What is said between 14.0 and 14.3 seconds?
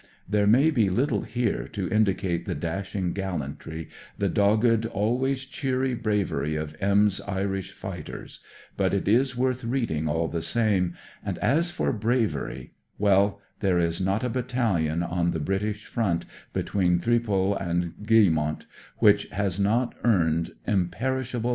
INDESCRIBABLE 51 not a